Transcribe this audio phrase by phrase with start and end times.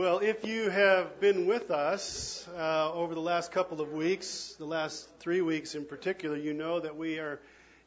[0.00, 4.64] Well, if you have been with us uh, over the last couple of weeks, the
[4.64, 7.38] last three weeks in particular, you know that we are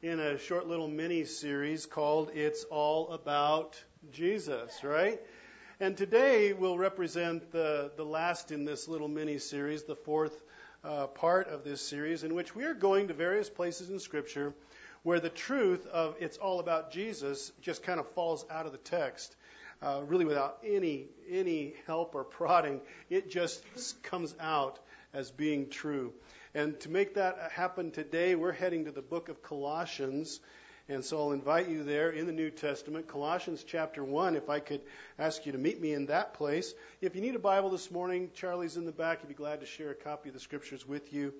[0.03, 5.19] in a short little mini series called It's All About Jesus, right?
[5.79, 10.39] And today will represent the, the last in this little mini series, the fourth
[10.83, 14.53] uh, part of this series, in which we are going to various places in Scripture
[15.01, 18.77] where the truth of It's All About Jesus just kind of falls out of the
[18.77, 19.35] text
[19.83, 22.81] uh, really without any any help or prodding.
[23.09, 23.63] It just
[24.03, 24.79] comes out
[25.13, 26.13] as being true.
[26.55, 30.39] And to make that happen today, we're heading to the book of Colossians.
[30.89, 34.59] And so I'll invite you there in the New Testament, Colossians chapter 1, if I
[34.59, 34.81] could
[35.17, 36.73] ask you to meet me in that place.
[36.99, 39.21] If you need a Bible this morning, Charlie's in the back.
[39.21, 41.33] He'd be glad to share a copy of the scriptures with you.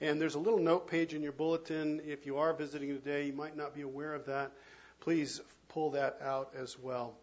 [0.00, 2.00] And there's a little note page in your bulletin.
[2.06, 4.52] If you are visiting today, you might not be aware of that.
[5.00, 7.14] Please pull that out as well.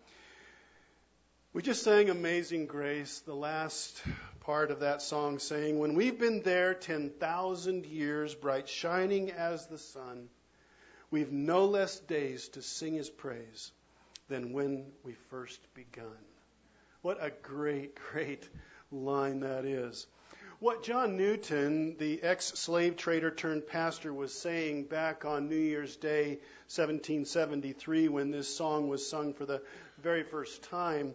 [1.54, 4.02] We just sang Amazing Grace, the last
[4.40, 9.78] part of that song saying, When we've been there 10,000 years, bright shining as the
[9.78, 10.30] sun,
[11.12, 13.72] we've no less days to sing his praise
[14.30, 16.18] than when we first begun.
[17.04, 18.50] What a great, great
[18.92, 20.08] line that is.
[20.58, 25.98] What John Newton, the ex slave trader turned pastor, was saying back on New Year's
[25.98, 26.40] Day,
[26.74, 29.62] 1773, when this song was sung for the
[30.02, 31.14] very first time,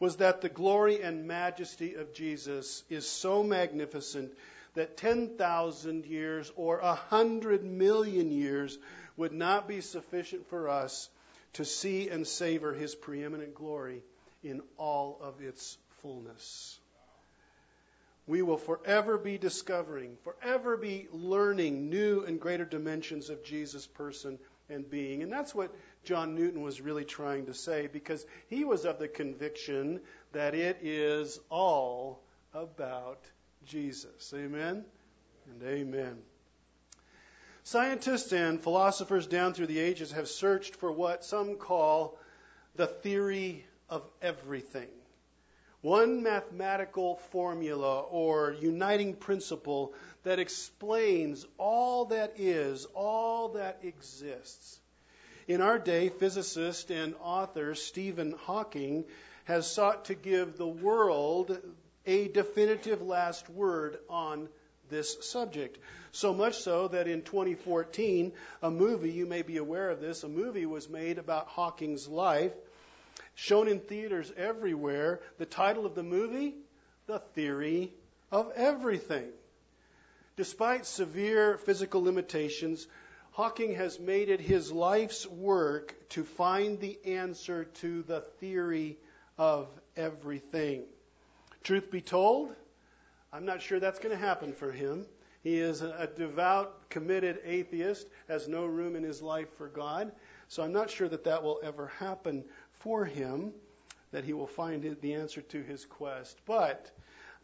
[0.00, 4.32] was that the glory and majesty of Jesus is so magnificent
[4.74, 8.78] that 10,000 years or 100 million years
[9.16, 11.10] would not be sufficient for us
[11.52, 14.02] to see and savor his preeminent glory
[14.42, 16.78] in all of its fullness.
[18.26, 24.38] We will forever be discovering, forever be learning new and greater dimensions of Jesus' person
[24.70, 25.22] and being.
[25.22, 29.08] And that's what John Newton was really trying to say because he was of the
[29.08, 30.00] conviction
[30.32, 32.22] that it is all
[32.54, 33.20] about
[33.66, 34.32] Jesus.
[34.34, 34.84] Amen
[35.46, 36.18] and amen.
[37.62, 42.18] Scientists and philosophers down through the ages have searched for what some call
[42.76, 44.88] the theory of everything.
[45.82, 49.94] One mathematical formula or uniting principle
[50.24, 54.79] that explains all that is, all that exists.
[55.50, 59.04] In our day, physicist and author Stephen Hawking
[59.46, 61.58] has sought to give the world
[62.06, 64.48] a definitive last word on
[64.90, 65.76] this subject.
[66.12, 68.30] So much so that in 2014,
[68.62, 72.52] a movie, you may be aware of this, a movie was made about Hawking's life,
[73.34, 75.18] shown in theaters everywhere.
[75.38, 76.54] The title of the movie,
[77.08, 77.92] The Theory
[78.30, 79.26] of Everything.
[80.36, 82.86] Despite severe physical limitations,
[83.32, 88.98] Hawking has made it his life's work to find the answer to the theory
[89.38, 90.84] of everything.
[91.62, 92.50] Truth be told,
[93.32, 95.06] I'm not sure that's going to happen for him.
[95.42, 100.12] He is a devout, committed atheist, has no room in his life for God.
[100.48, 102.44] So I'm not sure that that will ever happen
[102.80, 103.52] for him,
[104.10, 106.36] that he will find the answer to his quest.
[106.44, 106.90] But,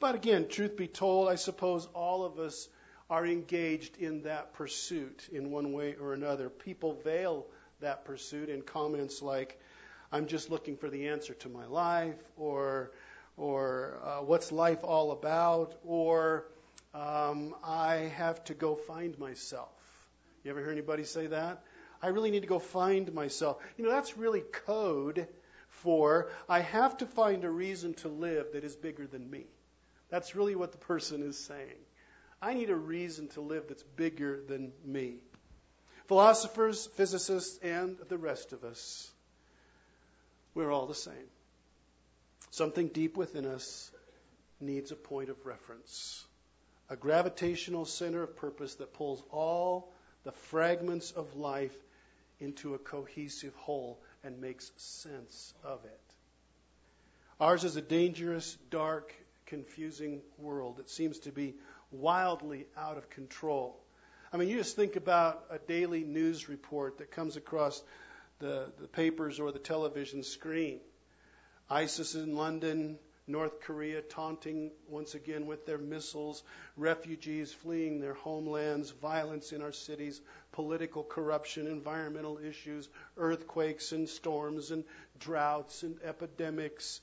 [0.01, 2.69] but again, truth be told, I suppose all of us
[3.09, 6.49] are engaged in that pursuit in one way or another.
[6.49, 7.47] People veil
[7.81, 9.61] that pursuit in comments like,
[10.11, 12.93] I'm just looking for the answer to my life, or,
[13.37, 16.47] or uh, what's life all about, or
[16.95, 19.69] um, I have to go find myself.
[20.43, 21.63] You ever hear anybody say that?
[22.03, 23.59] I really need to go find myself.
[23.77, 25.29] You know, that's really code
[25.69, 29.47] for I have to find a reason to live that is bigger than me.
[30.09, 31.86] That's really what the person is saying.
[32.41, 35.17] I need a reason to live that's bigger than me.
[36.07, 39.11] Philosophers, physicists, and the rest of us,
[40.55, 41.15] we're all the same.
[42.51, 43.91] Something deep within us
[44.61, 46.25] needs a point of reference,
[46.89, 49.93] a gravitational center of purpose that pulls all
[50.25, 51.77] the fragments of life
[52.41, 56.01] into a cohesive whole and makes sense of it.
[57.41, 59.15] Ours is a dangerous, dark,
[59.47, 60.79] confusing world.
[60.79, 61.55] It seems to be
[61.91, 63.77] wildly out of control.
[64.33, 67.83] I mean, you just think about a daily news report that comes across
[68.39, 70.81] the, the papers or the television screen.
[71.71, 76.45] ISIS in London, North Korea taunting once again with their missiles,
[76.77, 80.21] refugees fleeing their homelands, violence in our cities,
[80.53, 84.85] political corruption, environmental issues, earthquakes and storms and
[85.19, 87.01] droughts and epidemics.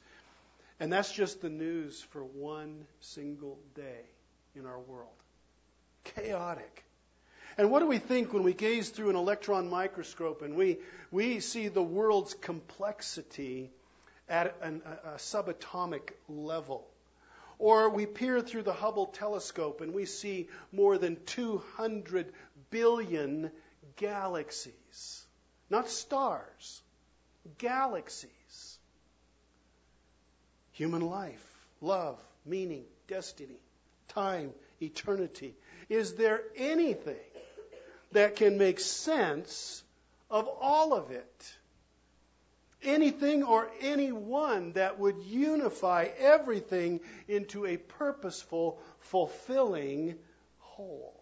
[0.79, 4.12] And that's just the news for one single day
[4.55, 5.09] in our world.
[6.03, 6.83] Chaotic.
[7.57, 10.79] And what do we think when we gaze through an electron microscope and we,
[11.11, 13.71] we see the world's complexity
[14.27, 16.87] at an, a, a subatomic level.
[17.59, 22.33] Or we peer through the Hubble telescope and we see more than 200
[22.71, 23.51] billion
[23.97, 25.23] galaxies.
[25.69, 26.81] Not stars,
[27.57, 28.77] galaxies.
[30.73, 31.45] Human life,
[31.81, 33.59] love, meaning, destiny,
[34.13, 34.51] time,
[34.81, 35.55] eternity.
[35.89, 37.15] Is there anything
[38.11, 39.83] that can make sense
[40.29, 41.53] of all of it?
[42.83, 50.15] anything or anyone that would unify everything into a purposeful, fulfilling
[50.59, 51.19] whole?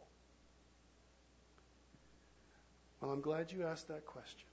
[2.99, 4.47] Well, I'm glad you asked that question.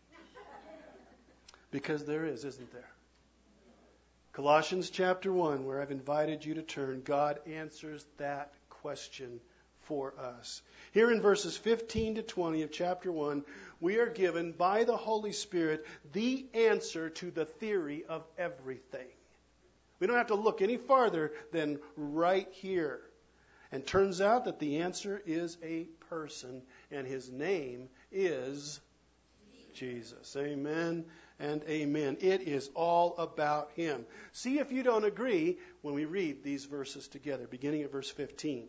[1.70, 2.88] Because there is, isn't there?
[4.38, 9.40] Colossians chapter 1, where I've invited you to turn, God answers that question
[9.80, 10.62] for us.
[10.92, 13.42] Here in verses 15 to 20 of chapter 1,
[13.80, 19.08] we are given by the Holy Spirit the answer to the theory of everything.
[19.98, 23.00] We don't have to look any farther than right here.
[23.72, 26.62] And turns out that the answer is a person,
[26.92, 28.78] and his name is
[29.74, 30.36] Jesus.
[30.36, 31.06] Amen
[31.40, 32.18] and amen.
[32.20, 34.04] It is all about him.
[34.32, 38.68] See if you don't agree when we read these verses together, beginning at verse 15.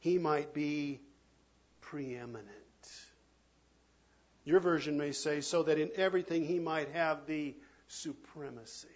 [0.00, 1.00] he might be
[1.80, 2.46] preeminent.
[4.44, 7.54] Your version may say, so that in everything he might have the
[7.88, 8.88] supremacy.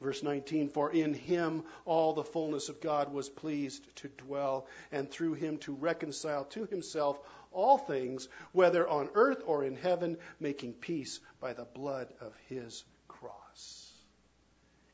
[0.00, 5.10] Verse 19, for in him all the fullness of God was pleased to dwell, and
[5.10, 7.18] through him to reconcile to himself
[7.50, 12.84] all things, whether on earth or in heaven, making peace by the blood of his
[13.08, 13.90] cross.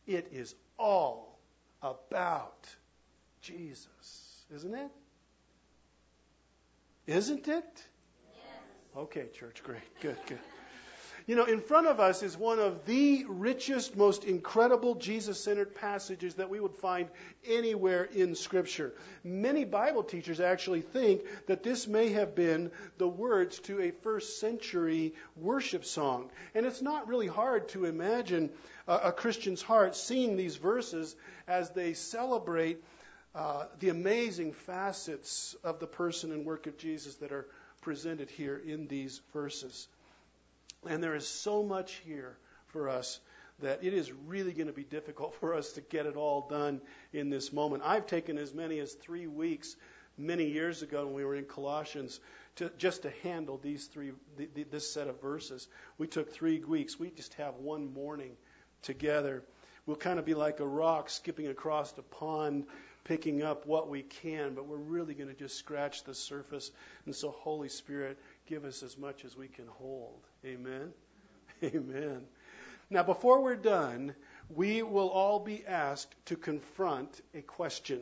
[0.06, 1.38] It is all
[1.82, 2.68] about
[3.42, 4.90] Jesus, isn't it?
[7.08, 7.84] Isn't it?
[8.34, 8.44] Yes.
[8.96, 9.82] Okay, church, great.
[10.00, 10.38] Good, good.
[11.26, 15.74] You know, in front of us is one of the richest, most incredible Jesus centered
[15.74, 17.08] passages that we would find
[17.46, 18.92] anywhere in Scripture.
[19.22, 24.40] Many Bible teachers actually think that this may have been the words to a first
[24.40, 26.30] century worship song.
[26.54, 28.50] And it's not really hard to imagine
[28.88, 31.14] a, a Christian's heart seeing these verses
[31.46, 32.82] as they celebrate
[33.34, 37.46] uh, the amazing facets of the person and work of Jesus that are
[37.80, 39.88] presented here in these verses.
[40.86, 42.36] And there is so much here
[42.68, 43.20] for us
[43.60, 46.80] that it is really going to be difficult for us to get it all done
[47.12, 47.82] in this moment.
[47.86, 49.76] I've taken as many as three weeks
[50.18, 52.20] many years ago when we were in Colossians
[52.56, 55.68] to, just to handle these three, the, the, this set of verses.
[55.96, 56.98] We took three weeks.
[56.98, 58.32] We just have one morning
[58.82, 59.42] together.
[59.86, 62.66] We'll kind of be like a rock skipping across a pond
[63.04, 66.70] picking up what we can, but we're really going to just scratch the surface.
[67.04, 70.20] And so, Holy Spirit, give us as much as we can hold.
[70.44, 70.92] Amen.
[71.64, 72.22] Amen.
[72.90, 74.14] Now, before we're done,
[74.50, 78.00] we will all be asked to confront a question.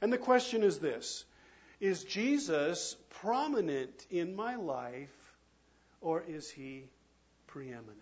[0.00, 1.24] And the question is this
[1.80, 5.34] Is Jesus prominent in my life,
[6.00, 6.84] or is he
[7.48, 7.96] preeminent?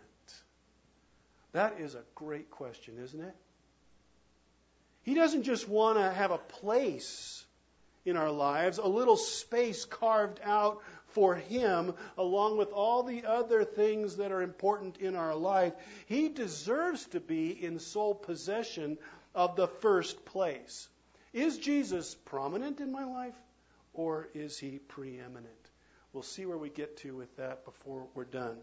[1.52, 3.35] That is a great question, isn't it?
[5.06, 7.44] He doesn't just want to have a place
[8.04, 13.64] in our lives, a little space carved out for Him, along with all the other
[13.64, 15.75] things that are important in our life.
[16.06, 18.98] He deserves to be in sole possession
[19.32, 20.88] of the first place.
[21.32, 23.36] Is Jesus prominent in my life,
[23.94, 25.65] or is He preeminent?
[26.16, 28.56] We'll see where we get to with that before we're done.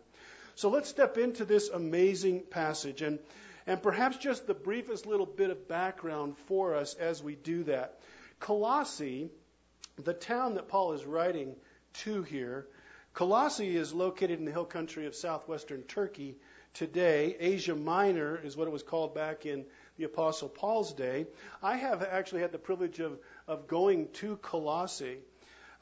[0.56, 3.04] So let's step into this amazing passage.
[3.04, 3.20] And
[3.68, 8.00] and perhaps just the briefest little bit of background for us as we do that.
[8.40, 9.30] Colossae,
[10.04, 11.56] the town that Paul is writing
[12.06, 12.66] to here,
[13.14, 16.36] Colossae is located in the hill country of southwestern Turkey
[16.74, 17.38] today.
[17.40, 19.64] Asia Minor is what it was called back in
[20.00, 21.28] the Apostle Paul's day.
[21.62, 25.20] I have actually had the privilege of, of going to Colossae,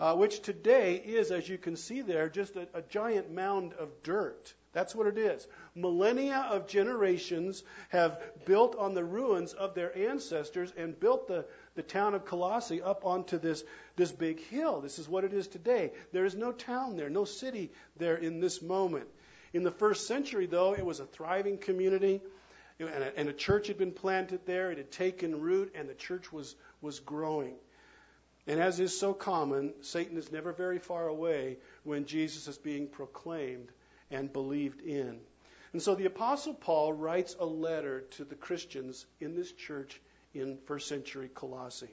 [0.02, 4.02] uh, which today is, as you can see there, just a, a giant mound of
[4.02, 4.52] dirt.
[4.74, 5.46] That's what it is.
[5.76, 11.84] Millennia of generations have built on the ruins of their ancestors and built the, the
[11.84, 13.64] town of Colossae up onto this,
[13.96, 14.82] this big hill.
[14.82, 15.92] This is what it is today.
[16.12, 19.08] There is no town there, no city there in this moment.
[19.54, 22.22] In the first century, though, it was a thriving community,
[22.80, 24.72] and a, and a church had been planted there.
[24.72, 27.54] It had taken root, and the church was, was growing.
[28.48, 32.88] And as is so common, Satan is never very far away when Jesus is being
[32.88, 33.70] proclaimed
[34.10, 35.20] and believed in.
[35.74, 40.02] And so the Apostle Paul writes a letter to the Christians in this church
[40.34, 41.92] in first century Colossae.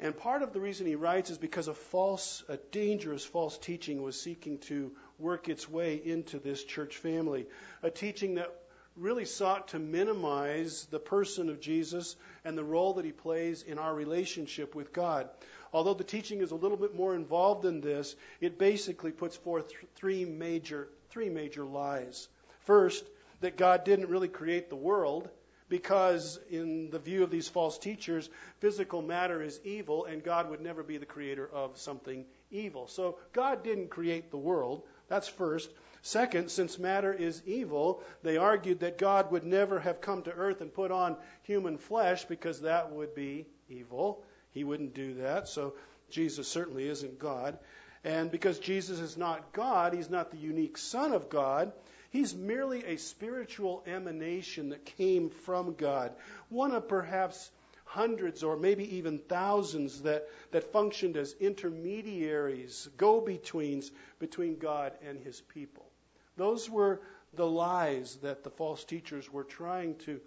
[0.00, 4.02] And part of the reason he writes is because a false, a dangerous false teaching
[4.02, 7.46] was seeking to work its way into this church family.
[7.84, 8.52] A teaching that
[8.96, 13.78] really sought to minimize the person of Jesus and the role that he plays in
[13.78, 15.28] our relationship with God.
[15.72, 19.72] Although the teaching is a little bit more involved than this, it basically puts forth
[19.94, 22.28] three major three major lies.
[22.60, 23.04] First,
[23.40, 25.28] that God didn't really create the world
[25.68, 28.30] because, in the view of these false teachers,
[28.60, 32.88] physical matter is evil and God would never be the creator of something evil.
[32.88, 34.82] So, God didn't create the world.
[35.08, 35.70] That's first.
[36.02, 40.60] Second, since matter is evil, they argued that God would never have come to earth
[40.60, 44.24] and put on human flesh because that would be evil.
[44.50, 45.48] He wouldn't do that.
[45.48, 45.74] So,
[46.10, 47.58] Jesus certainly isn't God.
[48.04, 51.72] And because Jesus is not God, he's not the unique Son of God.
[52.10, 56.12] He's merely a spiritual emanation that came from God,
[56.50, 57.50] one of perhaps
[57.84, 65.20] hundreds or maybe even thousands that, that functioned as intermediaries, go betweens between God and
[65.20, 65.91] his people.
[66.36, 67.00] Those were
[67.34, 70.20] the lies that the false teachers were trying to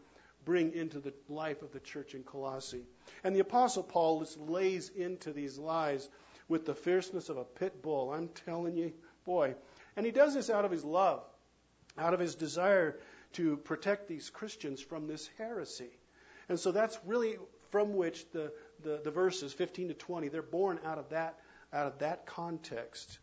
[0.44, 2.86] bring into the life of the church in Colossae.
[3.24, 6.08] And the Apostle Paul just lays into these lies
[6.48, 8.12] with the fierceness of a pit bull.
[8.12, 8.94] I'm telling you,
[9.26, 9.56] boy.
[9.96, 11.24] And he does this out of his love
[11.98, 12.98] out of his desire
[13.34, 15.90] to protect these Christians from this heresy.
[16.50, 17.38] And so that's really
[17.72, 18.52] from which the,
[18.84, 21.40] the, the, verses 15 to 20, they're born out of that,
[21.74, 23.20] out of that context.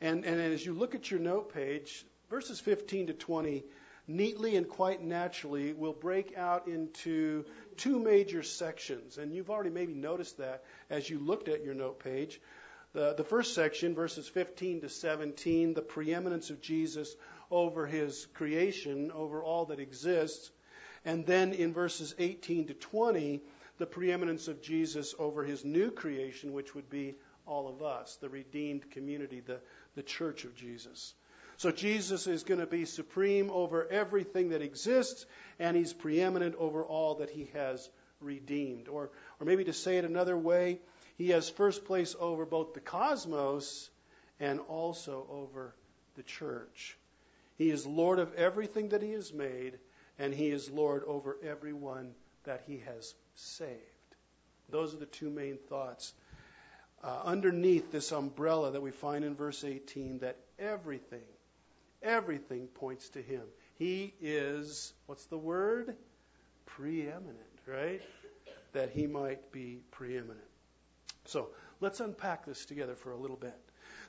[0.00, 3.64] And, and as you look at your note page, verses 15 to 20
[4.08, 7.44] neatly and quite naturally will break out into
[7.76, 9.18] two major sections.
[9.18, 12.40] And you've already maybe noticed that as you looked at your note page.
[12.92, 17.14] The, the first section, verses 15 to 17, the preeminence of Jesus
[17.50, 20.50] over his creation, over all that exists.
[21.04, 23.42] And then in verses 18 to 20,
[23.78, 28.28] the preeminence of Jesus over his new creation, which would be all of us, the
[28.28, 29.60] redeemed community, the,
[29.94, 31.14] the church of Jesus.
[31.58, 35.24] So Jesus is going to be supreme over everything that exists,
[35.58, 37.88] and he's preeminent over all that he has
[38.20, 38.88] redeemed.
[38.88, 39.10] Or,
[39.40, 40.80] or maybe to say it another way,
[41.16, 43.88] he has first place over both the cosmos
[44.38, 45.74] and also over
[46.16, 46.96] the church.
[47.56, 49.78] He is Lord of everything that He has made,
[50.18, 53.80] and He is Lord over everyone that He has saved.
[54.68, 56.12] Those are the two main thoughts.
[57.02, 61.20] Uh, underneath this umbrella that we find in verse 18, that everything,
[62.02, 63.42] everything points to Him.
[63.74, 65.94] He is, what's the word?
[66.64, 67.36] Preeminent,
[67.66, 68.02] right?
[68.72, 70.40] That He might be preeminent.
[71.26, 71.48] So
[71.80, 73.56] let's unpack this together for a little bit.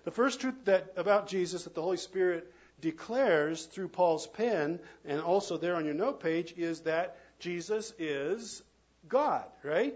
[0.05, 5.21] The first truth that about Jesus that the Holy Spirit declares through Paul's pen, and
[5.21, 8.61] also there on your note page, is that Jesus is
[9.07, 9.95] God, right?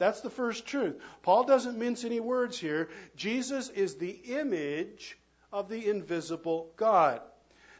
[0.00, 0.98] That's the first truth.
[1.22, 2.88] Paul doesn't mince any words here.
[3.16, 5.18] Jesus is the image
[5.52, 7.20] of the invisible God.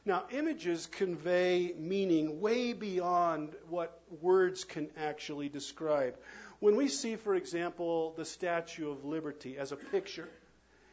[0.05, 6.15] Now, images convey meaning way beyond what words can actually describe.
[6.59, 10.29] When we see, for example, the Statue of Liberty as a picture,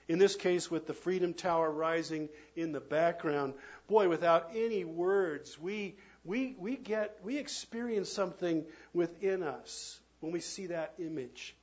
[0.07, 3.53] in this case, with the Freedom Tower rising in the background,
[3.89, 10.41] boy, without any words, we, we, we get, we experience something within us when we
[10.41, 11.55] see that image.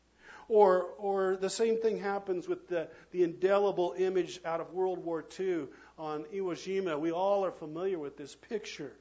[0.49, 5.23] Or, or the same thing happens with the, the indelible image out of World War
[5.39, 5.67] II
[5.99, 6.99] on Iwo Jima.
[6.99, 8.93] We all are familiar with this picture.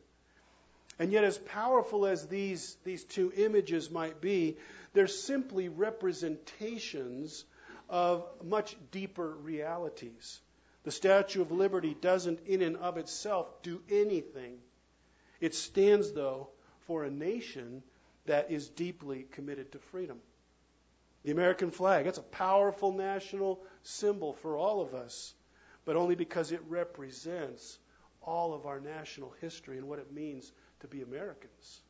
[1.00, 4.58] And yet, as powerful as these, these two images might be,
[4.94, 7.46] they're simply representations
[7.90, 10.42] of much deeper realities.
[10.84, 14.58] The Statue of Liberty doesn't, in and of itself, do anything.
[15.40, 16.50] It stands, though,
[16.86, 17.82] for a nation
[18.26, 20.20] that is deeply committed to freedom.
[21.24, 25.34] The American flag, that's a powerful national symbol for all of us,
[25.86, 27.78] but only because it represents
[28.22, 30.52] all of our national history and what it means
[30.82, 31.82] to be Americans.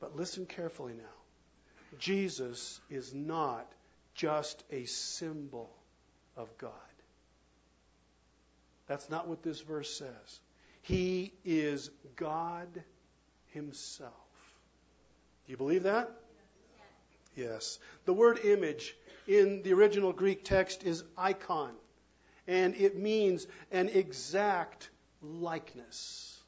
[0.00, 1.98] But listen carefully now.
[1.98, 3.66] Jesus is not
[4.14, 5.70] just a symbol
[6.36, 6.72] of God.
[8.86, 10.40] That's not what this verse says.
[10.82, 12.68] He is God
[13.48, 14.12] Himself.
[15.48, 16.10] Do you believe that?
[17.34, 17.78] Yes.
[18.04, 18.94] The word image
[19.26, 21.72] in the original Greek text is icon.
[22.46, 24.90] and it means an exact
[25.22, 26.38] likeness.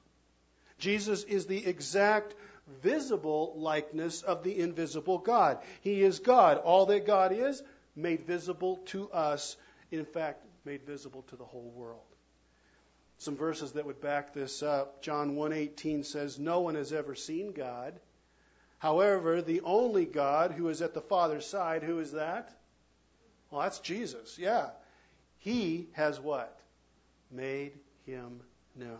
[0.78, 2.34] Jesus is the exact
[2.82, 5.58] visible likeness of the invisible God.
[5.80, 6.58] He is God.
[6.58, 7.62] All that God is,
[7.96, 9.56] made visible to us,
[9.90, 12.00] in fact, made visible to the whole world.
[13.16, 15.02] Some verses that would back this up.
[15.02, 17.98] John 1:18 says, "No one has ever seen God.
[18.80, 22.50] However, the only God who is at the Father's side, who is that?
[23.50, 24.38] Well, that's Jesus.
[24.38, 24.70] Yeah.
[25.38, 26.58] He has what?
[27.30, 27.72] Made
[28.06, 28.40] him
[28.74, 28.98] known.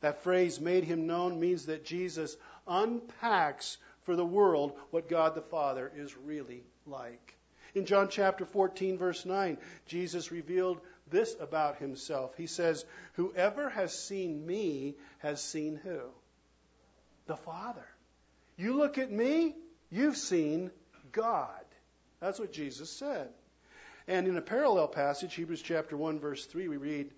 [0.00, 2.36] That phrase, made him known, means that Jesus
[2.68, 7.34] unpacks for the world what God the Father is really like.
[7.74, 9.56] In John chapter 14, verse 9,
[9.86, 12.36] Jesus revealed this about himself.
[12.36, 16.00] He says, Whoever has seen me has seen who?
[17.26, 17.86] The Father.
[18.56, 19.54] You look at me,
[19.90, 20.70] you've seen
[21.12, 21.64] God.
[22.20, 23.28] That's what Jesus said.
[24.08, 27.10] And in a parallel passage, Hebrews chapter 1 verse 3, we read,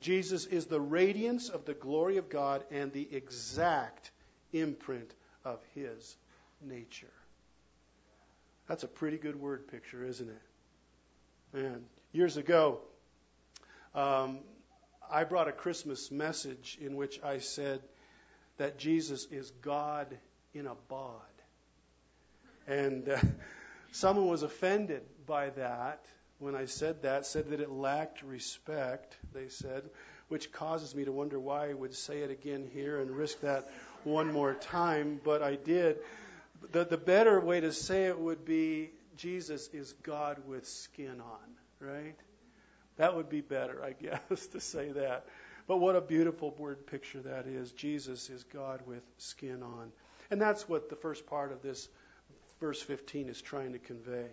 [0.00, 4.10] Jesus is the radiance of the glory of God and the exact
[4.52, 6.16] imprint of his
[6.60, 7.12] nature.
[8.68, 10.42] That's a pretty good word picture, isn't it?
[11.56, 12.80] Man, years ago,
[13.94, 14.40] um,
[15.10, 17.80] I brought a Christmas message in which I said
[18.56, 20.18] that Jesus is God
[20.54, 21.20] in a bod.
[22.66, 23.18] And uh,
[23.92, 26.04] someone was offended by that
[26.42, 29.84] when I said that, said that it lacked respect, they said,
[30.26, 33.70] which causes me to wonder why I would say it again here and risk that
[34.02, 35.98] one more time, but I did.
[36.72, 41.86] The, the better way to say it would be Jesus is God with skin on,
[41.86, 42.16] right?
[42.96, 45.26] That would be better, I guess, to say that.
[45.68, 47.70] But what a beautiful word picture that is.
[47.70, 49.92] Jesus is God with skin on.
[50.32, 51.90] And that's what the first part of this
[52.58, 54.24] verse 15 is trying to convey.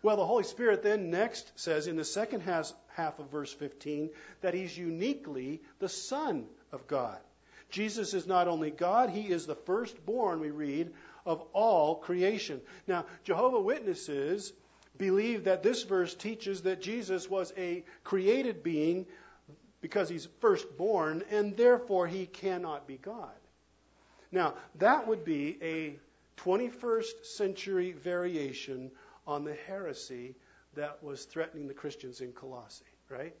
[0.00, 2.72] Well, the Holy Spirit then next says in the second half,
[3.18, 4.10] of verse 15
[4.42, 7.18] that he's uniquely the Son of God.
[7.68, 10.92] Jesus is not only God, he is the firstborn, we read,
[11.26, 12.60] of all creation.
[12.86, 14.52] Now, Jehovah Witnesses
[14.98, 19.04] believe that this verse teaches that Jesus was a created being
[19.80, 23.32] because he's firstborn, and therefore he cannot be God.
[24.32, 25.96] Now, that would be a
[26.42, 28.90] 21st century variation
[29.26, 30.34] on the heresy
[30.74, 33.34] that was threatening the Christians in Colossae, right?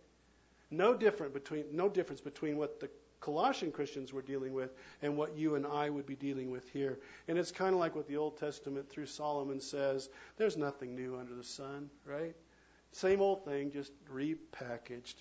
[0.70, 4.70] No different between no difference between what the Colossian Christians were dealing with
[5.02, 6.98] and what you and I would be dealing with here.
[7.28, 11.16] And it's kind of like what the Old Testament through Solomon says, there's nothing new
[11.18, 12.34] under the sun, right?
[12.92, 15.14] Same old thing, just repackaged.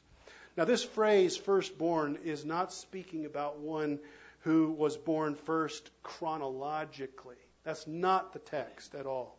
[0.57, 3.99] Now, this phrase, firstborn, is not speaking about one
[4.39, 7.35] who was born first chronologically.
[7.63, 9.37] That's not the text at all.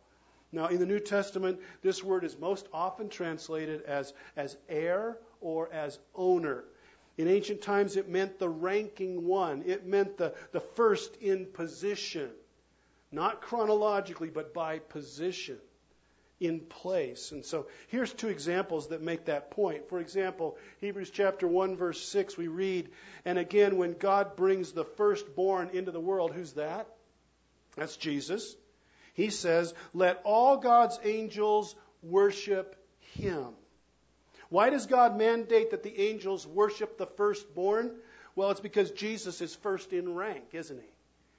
[0.51, 5.71] Now, in the New Testament, this word is most often translated as, as heir or
[5.71, 6.65] as owner.
[7.17, 12.31] In ancient times, it meant the ranking one, it meant the, the first in position,
[13.11, 15.57] not chronologically, but by position
[16.41, 17.31] in place.
[17.31, 19.87] And so here's two examples that make that point.
[19.87, 22.89] For example, Hebrews chapter 1 verse 6 we read,
[23.23, 26.87] and again when God brings the firstborn into the world, who's that?
[27.77, 28.55] That's Jesus.
[29.13, 32.75] He says, "Let all God's angels worship
[33.13, 33.53] him."
[34.49, 37.95] Why does God mandate that the angels worship the firstborn?
[38.35, 40.89] Well, it's because Jesus is first in rank, isn't he?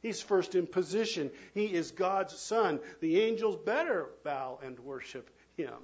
[0.02, 1.30] He's first in position.
[1.54, 2.80] He is God's son.
[3.00, 5.74] The angels better bow and worship him.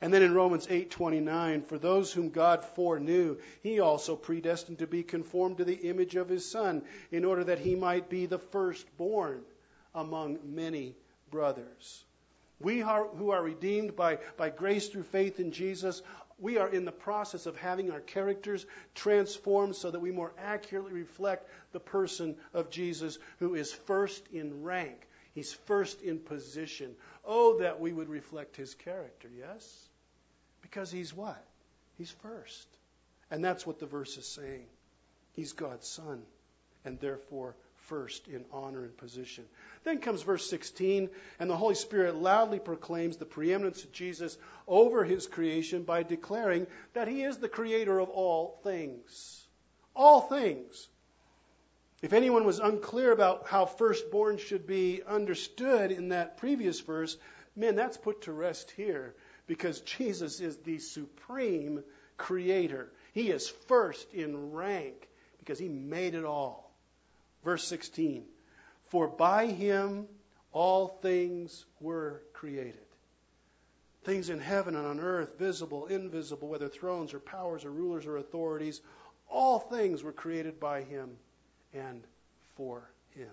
[0.00, 5.02] And then in Romans 8:29, for those whom God foreknew, he also predestined to be
[5.02, 9.44] conformed to the image of his son, in order that he might be the firstborn
[9.94, 10.94] among many
[11.30, 12.04] brothers.
[12.60, 16.02] We are, who are redeemed by, by grace through faith in Jesus
[16.38, 20.92] we are in the process of having our characters transformed so that we more accurately
[20.92, 25.06] reflect the person of Jesus who is first in rank.
[25.34, 26.94] He's first in position.
[27.24, 29.88] Oh, that we would reflect his character, yes?
[30.62, 31.44] Because he's what?
[31.96, 32.68] He's first.
[33.30, 34.66] And that's what the verse is saying.
[35.32, 36.22] He's God's son,
[36.84, 37.54] and therefore
[37.88, 39.44] first in honor and position.
[39.84, 45.04] Then comes verse 16, and the Holy Spirit loudly proclaims the preeminence of Jesus over
[45.04, 49.46] his creation by declaring that he is the creator of all things.
[49.96, 50.88] All things.
[52.00, 57.16] If anyone was unclear about how firstborn should be understood in that previous verse,
[57.56, 59.14] man, that's put to rest here
[59.48, 61.82] because Jesus is the supreme
[62.16, 62.92] creator.
[63.14, 66.67] He is first in rank because he made it all.
[67.48, 68.26] Verse 16
[68.88, 70.06] For by him
[70.52, 72.84] all things were created.
[74.04, 78.18] Things in heaven and on earth, visible, invisible, whether thrones or powers or rulers or
[78.18, 78.82] authorities,
[79.30, 81.16] all things were created by him
[81.72, 82.06] and
[82.56, 83.32] for him.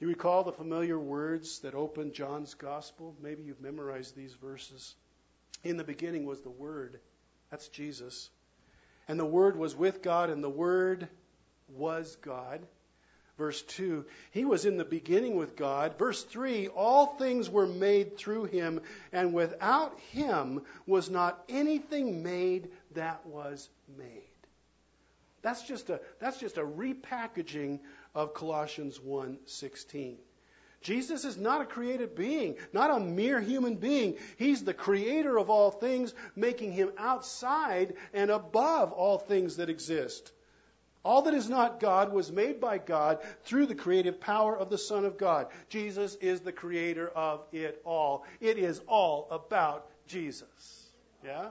[0.00, 3.14] You recall the familiar words that opened John's gospel?
[3.22, 4.96] Maybe you've memorized these verses.
[5.62, 6.98] In the beginning was the Word.
[7.52, 8.30] That's Jesus.
[9.06, 11.08] And the Word was with God, and the Word
[11.68, 12.60] was God.
[13.38, 15.98] Verse 2, He was in the beginning with God.
[15.98, 18.80] Verse 3, all things were made through Him,
[19.12, 24.22] and without Him was not anything made that was made.
[25.42, 27.80] That's just a, that's just a repackaging
[28.14, 30.16] of Colossians 1:16.
[30.80, 34.16] Jesus is not a created being, not a mere human being.
[34.38, 40.32] He's the creator of all things, making him outside and above all things that exist.
[41.06, 44.76] All that is not God was made by God through the creative power of the
[44.76, 45.46] Son of God.
[45.68, 48.24] Jesus is the creator of it all.
[48.40, 50.90] It is all about Jesus.
[51.24, 51.50] Yeah?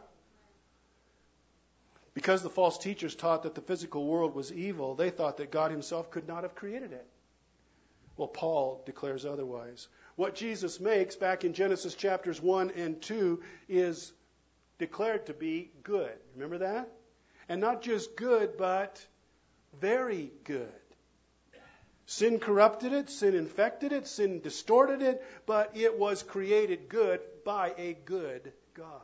[2.13, 5.71] Because the false teachers taught that the physical world was evil, they thought that God
[5.71, 7.07] himself could not have created it.
[8.17, 9.87] Well, Paul declares otherwise.
[10.17, 14.11] What Jesus makes back in Genesis chapters 1 and 2 is
[14.79, 16.11] declared to be good.
[16.33, 16.89] Remember that?
[17.47, 19.05] And not just good, but
[19.79, 20.69] very good.
[22.07, 27.73] Sin corrupted it, sin infected it, sin distorted it, but it was created good by
[27.77, 29.01] a good God.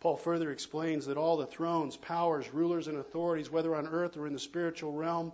[0.00, 4.26] Paul further explains that all the thrones, powers, rulers, and authorities, whether on earth or
[4.26, 5.32] in the spiritual realm,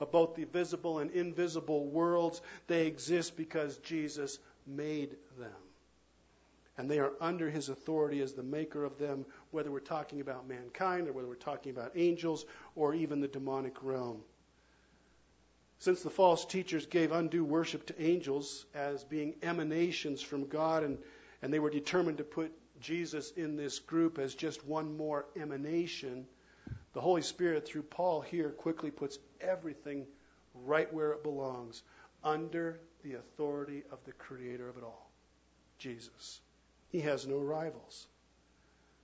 [0.00, 5.52] of both the visible and invisible worlds, they exist because Jesus made them.
[6.76, 10.48] And they are under his authority as the maker of them, whether we're talking about
[10.48, 14.22] mankind or whether we're talking about angels or even the demonic realm.
[15.78, 20.98] Since the false teachers gave undue worship to angels as being emanations from God, and,
[21.40, 26.26] and they were determined to put Jesus in this group as just one more emanation,
[26.92, 30.06] the Holy Spirit, through Paul here, quickly puts everything
[30.54, 31.82] right where it belongs
[32.22, 35.10] under the authority of the Creator of it all,
[35.78, 36.40] Jesus.
[36.90, 38.06] He has no rivals.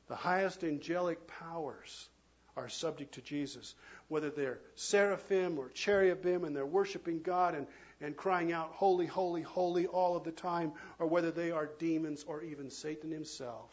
[0.09, 2.09] The highest angelic powers
[2.57, 3.75] are subject to Jesus,
[4.09, 7.67] whether they're seraphim or cherubim and they're worshiping God and,
[8.01, 12.25] and crying out, Holy, holy, holy, all of the time, or whether they are demons
[12.25, 13.71] or even Satan himself.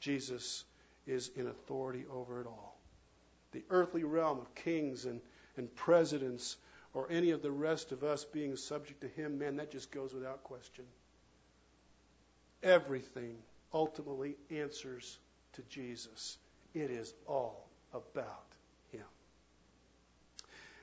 [0.00, 0.64] Jesus
[1.06, 2.76] is in authority over it all.
[3.52, 5.20] The earthly realm of kings and,
[5.56, 6.56] and presidents
[6.94, 10.12] or any of the rest of us being subject to him, man, that just goes
[10.12, 10.84] without question.
[12.62, 13.36] Everything
[13.72, 15.18] ultimately answers
[15.54, 16.38] to Jesus.
[16.74, 18.46] It is all about
[18.92, 19.04] him.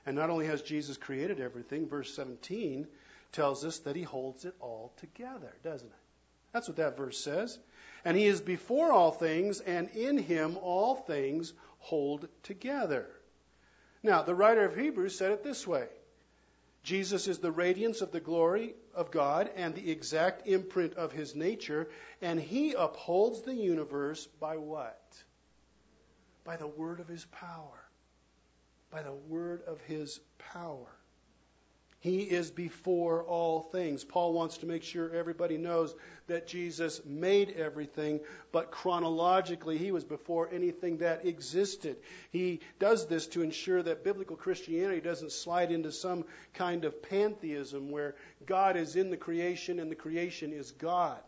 [0.05, 2.87] And not only has Jesus created everything, verse 17
[3.31, 5.93] tells us that he holds it all together, doesn't it?
[6.51, 7.57] That's what that verse says.
[8.03, 13.05] And he is before all things, and in him all things hold together.
[14.01, 15.87] Now, the writer of Hebrews said it this way
[16.83, 21.35] Jesus is the radiance of the glory of God and the exact imprint of his
[21.35, 21.89] nature,
[22.21, 25.01] and he upholds the universe by what?
[26.43, 27.89] By the word of his power.
[28.91, 30.87] By the word of his power.
[32.01, 34.05] He is before all things.
[34.05, 35.93] Paul wants to make sure everybody knows
[36.27, 38.21] that Jesus made everything,
[38.53, 41.97] but chronologically, he was before anything that existed.
[42.31, 47.91] He does this to ensure that biblical Christianity doesn't slide into some kind of pantheism
[47.91, 51.19] where God is in the creation and the creation is God.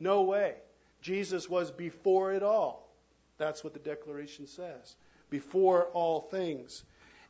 [0.00, 0.54] No way.
[1.02, 2.88] Jesus was before it all.
[3.36, 4.96] That's what the declaration says.
[5.28, 6.82] Before all things.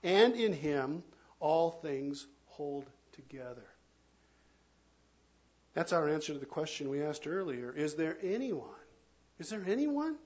[0.04, 1.02] And in him,
[1.40, 3.66] all things hold together?
[5.74, 7.72] That's our answer to the question we asked earlier.
[7.72, 8.68] Is there anyone?
[9.38, 10.16] Is there anyone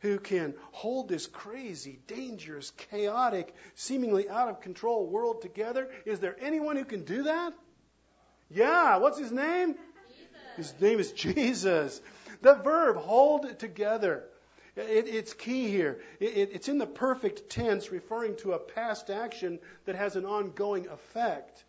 [0.00, 5.90] who can hold this crazy, dangerous, chaotic, seemingly out of control world together?
[6.06, 7.52] Is there anyone who can do that?
[8.50, 8.96] Yeah.
[8.96, 9.74] What's his name?
[10.54, 10.72] Jesus.
[10.72, 12.00] His name is Jesus.
[12.40, 14.24] The verb hold together.
[14.78, 16.00] It, it's key here.
[16.20, 20.86] It, it's in the perfect tense, referring to a past action that has an ongoing
[20.88, 21.64] effect.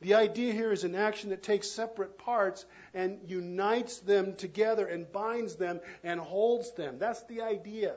[0.00, 5.10] The idea here is an action that takes separate parts and unites them together and
[5.10, 6.98] binds them and holds them.
[6.98, 7.94] That's the idea.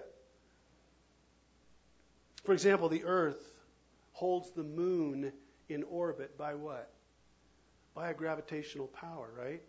[2.45, 3.43] For example, the Earth
[4.13, 5.33] holds the moon
[5.67, 6.89] in orbit by what?
[7.93, 9.61] By a gravitational power, right?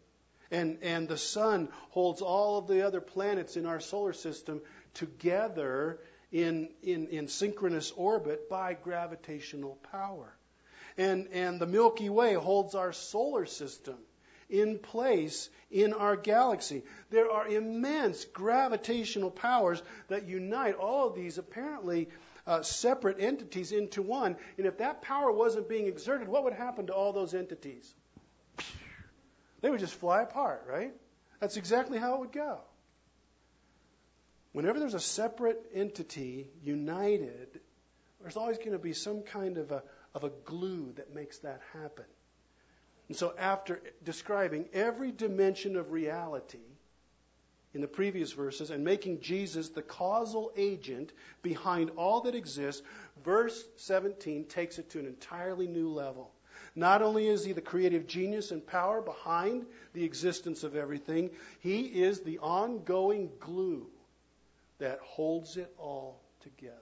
[0.51, 4.63] And, and the sun holds all of the other planets in our solar system
[4.95, 5.99] together
[6.33, 10.35] in, in, in synchronous orbit by gravitational power.
[10.97, 13.97] And, and the Milky Way holds our solar system
[14.49, 16.83] in place in our galaxy.
[17.11, 22.09] There are immense gravitational powers that unite all of these apparently
[22.47, 24.37] uh, separate entities into one.
[24.57, 27.95] And if that power wasn't being exerted, what would happen to all those entities?
[29.61, 30.93] They would just fly apart, right?
[31.41, 32.61] That's exactly how it would go.
[34.53, 37.61] Whenever there's a separate entity united,
[38.21, 39.83] there's always going to be some kind of a,
[40.15, 42.05] of a glue that makes that happen.
[43.09, 46.59] And so, after describing every dimension of reality
[47.73, 52.83] in the previous verses and making Jesus the causal agent behind all that exists,
[53.25, 56.33] verse 17 takes it to an entirely new level.
[56.79, 61.81] Not only is he the creative genius and power behind the existence of everything, he
[61.81, 63.89] is the ongoing glue
[64.79, 66.77] that holds it all together.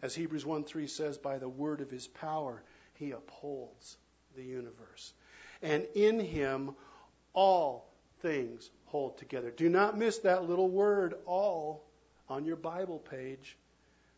[0.00, 2.62] As Hebrews 1 3 says, by the word of his power,
[2.94, 3.98] he upholds
[4.34, 5.12] the universe.
[5.60, 6.74] And in him,
[7.34, 7.92] all
[8.22, 9.50] things hold together.
[9.50, 11.84] Do not miss that little word, all,
[12.30, 13.58] on your Bible page.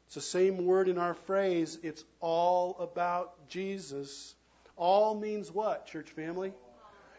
[0.07, 1.79] It's the same word in our phrase.
[1.83, 4.35] It's all about Jesus.
[4.77, 6.53] All means what, church family?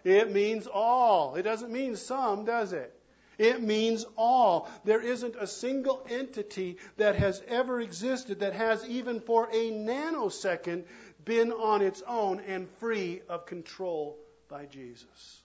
[0.04, 1.36] It means all.
[1.36, 2.94] It doesn't mean some, does it?
[3.38, 4.70] It means all.
[4.86, 10.86] There isn't a single entity that has ever existed that has, even for a nanosecond,
[11.26, 14.18] been on its own and free of control
[14.48, 15.42] by Jesus.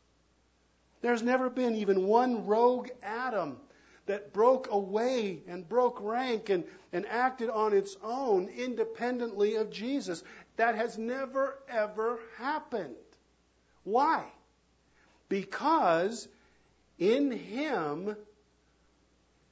[1.00, 3.56] There's never been even one rogue atom
[4.10, 10.24] that broke away and broke rank and, and acted on its own independently of Jesus.
[10.56, 12.96] That has never, ever happened.
[13.84, 14.24] Why?
[15.28, 16.26] Because
[16.98, 18.16] in Him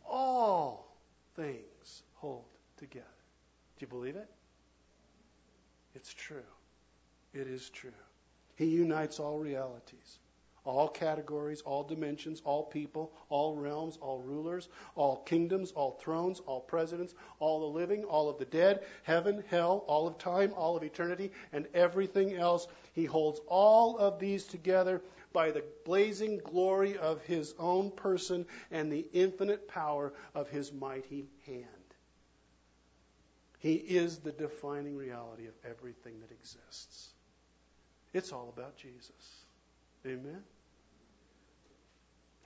[0.05, 0.93] all
[1.37, 2.43] things hold
[2.79, 3.07] together.
[3.79, 4.29] Do you believe it?
[5.95, 6.43] It's true.
[7.33, 7.93] It is true.
[8.57, 10.19] He unites all realities
[10.69, 16.61] all categories, all dimensions, all people, all realms, all rulers, all kingdoms, all thrones, all
[16.61, 20.83] presidents, all the living, all of the dead, heaven, hell, all of time, all of
[20.83, 22.69] eternity, and everything else.
[22.93, 25.01] He holds all of these together
[25.33, 31.29] by the blazing glory of his own person and the infinite power of his mighty
[31.47, 31.65] hand.
[33.59, 37.09] He is the defining reality of everything that exists.
[38.13, 39.45] It's all about Jesus.
[40.07, 40.43] Amen?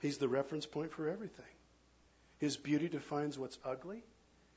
[0.03, 1.45] He's the reference point for everything.
[2.37, 4.03] His beauty defines what's ugly.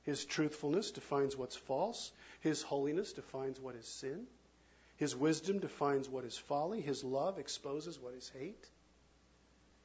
[0.03, 2.11] His truthfulness defines what's false.
[2.41, 4.27] His holiness defines what is sin.
[4.97, 6.81] His wisdom defines what is folly.
[6.81, 8.67] His love exposes what is hate.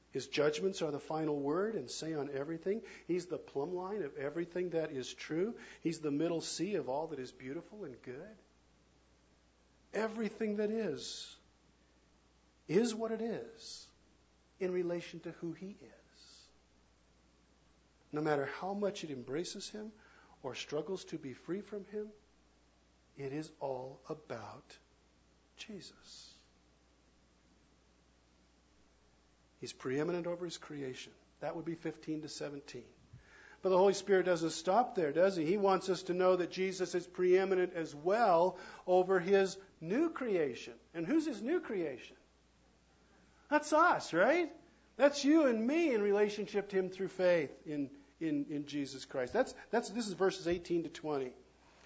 [0.09, 2.81] His judgments are the final word and say on everything.
[3.07, 5.53] He's the plumb line of everything that is true.
[5.81, 8.15] He's the middle sea of all that is beautiful and good.
[9.93, 11.35] Everything that is
[12.67, 13.85] is what it is
[14.61, 16.11] in relation to who He is.
[18.11, 19.91] No matter how much it embraces Him
[20.43, 22.07] or struggles to be free from Him,
[23.17, 24.77] it is all about
[25.57, 26.29] Jesus.
[29.59, 31.11] He's preeminent over His creation.
[31.41, 32.83] That would be 15 to 17.
[33.61, 35.45] But the Holy Spirit doesn't stop there, does He?
[35.45, 40.73] He wants us to know that Jesus is preeminent as well over His new creation.
[40.95, 42.15] And who's His new creation?
[43.51, 44.49] That's us, right?
[44.95, 47.89] That's you and me in relationship to Him through faith in,
[48.21, 49.33] in, in Jesus Christ.
[49.33, 51.31] That's, that's, this is verses 18 to 20.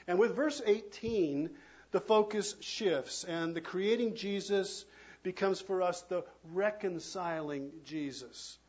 [0.07, 1.49] And with verse 18,
[1.89, 4.85] the focus shifts, and the creating Jesus
[5.23, 6.23] becomes for us the
[6.53, 8.59] reconciling Jesus,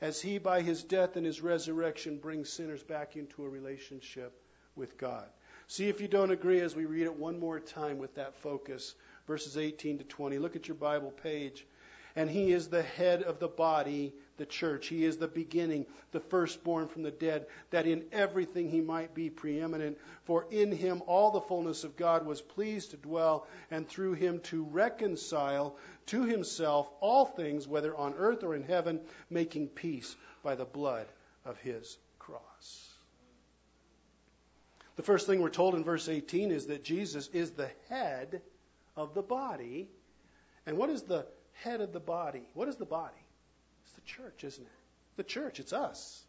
[0.00, 4.36] as He, by His death and His resurrection, brings sinners back into a relationship
[4.74, 5.26] with God.
[5.68, 8.96] See if you don't agree as we read it one more time with that focus,
[9.28, 10.38] verses 18 to 20.
[10.38, 11.64] Look at your Bible page
[12.16, 14.88] and he is the head of the body, the church.
[14.88, 19.30] He is the beginning, the firstborn from the dead, that in everything he might be
[19.30, 19.98] preeminent.
[20.24, 24.40] For in him all the fullness of God was pleased to dwell, and through him
[24.44, 30.54] to reconcile to himself all things, whether on earth or in heaven, making peace by
[30.54, 31.06] the blood
[31.44, 32.88] of his cross.
[34.96, 38.42] The first thing we're told in verse 18 is that Jesus is the head
[38.96, 39.88] of the body.
[40.66, 42.42] And what is the head of the body.
[42.54, 43.14] What is the body?
[43.84, 44.72] It's the church, isn't it?
[45.16, 46.22] The church, it's us.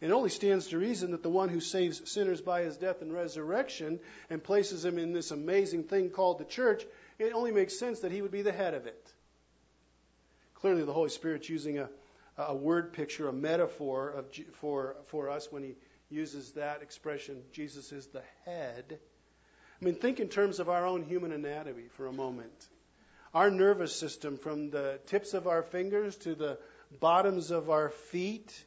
[0.00, 3.12] It only stands to reason that the one who saves sinners by his death and
[3.12, 6.84] resurrection and places them in this amazing thing called the church,
[7.20, 9.12] it only makes sense that he would be the head of it.
[10.54, 11.88] Clearly, the Holy Spirit's using a,
[12.36, 15.76] a word picture, a metaphor of, for, for us when he
[16.10, 18.98] uses that expression, Jesus is the head.
[19.80, 22.66] I mean, think in terms of our own human anatomy for a moment.
[23.34, 26.58] Our nervous system, from the tips of our fingers to the
[27.00, 28.64] bottoms of our feet,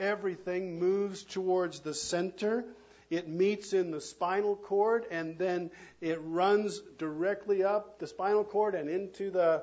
[0.00, 2.64] everything moves towards the center.
[3.10, 8.74] It meets in the spinal cord and then it runs directly up the spinal cord
[8.74, 9.62] and into the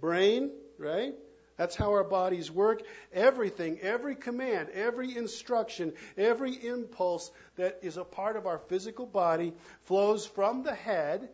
[0.00, 1.14] brain, right?
[1.56, 2.82] That's how our bodies work.
[3.12, 9.52] Everything, every command, every instruction, every impulse that is a part of our physical body
[9.82, 11.28] flows from the head,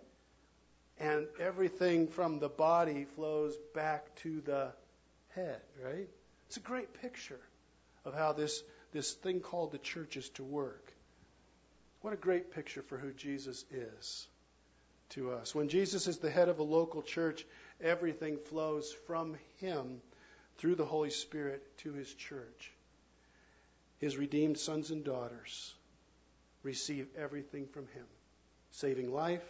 [1.04, 4.72] and everything from the body flows back to the
[5.34, 6.08] head, right?
[6.46, 7.40] It's a great picture
[8.06, 8.62] of how this,
[8.92, 10.90] this thing called the church is to work.
[12.00, 14.26] What a great picture for who Jesus is
[15.10, 15.54] to us.
[15.54, 17.44] When Jesus is the head of a local church,
[17.82, 20.00] everything flows from him
[20.56, 22.72] through the Holy Spirit to his church.
[23.98, 25.74] His redeemed sons and daughters
[26.62, 28.06] receive everything from him
[28.70, 29.44] saving life,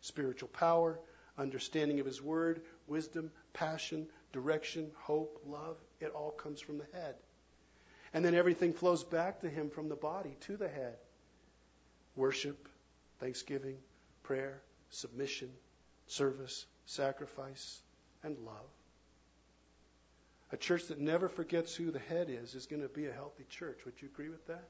[0.00, 0.98] spiritual power,
[1.36, 5.76] understanding of his word, wisdom, passion, direction, hope, love.
[6.00, 7.14] It all comes from the head.
[8.14, 10.96] And then everything flows back to him from the body to the head
[12.16, 12.68] worship,
[13.20, 13.76] thanksgiving,
[14.24, 15.48] prayer, submission,
[16.08, 17.80] service, sacrifice,
[18.24, 18.66] and love.
[20.50, 23.44] A church that never forgets who the head is is going to be a healthy
[23.50, 23.84] church.
[23.84, 24.64] Would you agree with that?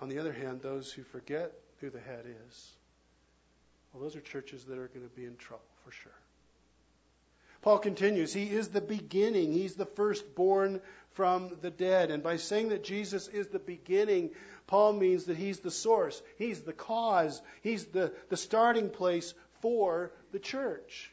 [0.00, 1.52] On the other hand, those who forget
[1.84, 2.72] who the head is,
[3.92, 6.12] well, those are churches that are going to be in trouble for sure.
[7.62, 9.52] Paul continues, He is the beginning.
[9.52, 10.80] He's the firstborn
[11.12, 12.10] from the dead.
[12.10, 14.30] And by saying that Jesus is the beginning,
[14.66, 20.10] Paul means that He's the source, He's the cause, He's the, the starting place for
[20.32, 21.10] the church.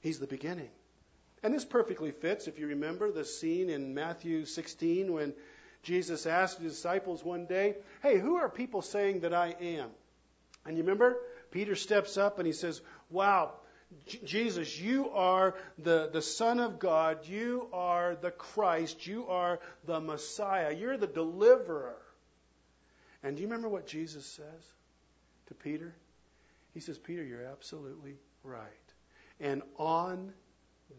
[0.00, 0.70] He's the beginning.
[1.42, 5.32] And this perfectly fits, if you remember, the scene in Matthew 16 when
[5.82, 9.90] Jesus asked his disciples one day, Hey, who are people saying that I am?
[10.64, 11.16] And you remember?
[11.50, 13.52] Peter steps up and he says, Wow,
[14.24, 17.26] Jesus, you are the, the Son of God.
[17.26, 19.06] You are the Christ.
[19.06, 20.74] You are the Messiah.
[20.74, 21.96] You're the deliverer.
[23.22, 24.64] And do you remember what Jesus says
[25.48, 25.94] to Peter?
[26.74, 28.68] He says, Peter, you're absolutely right.
[29.40, 30.32] And on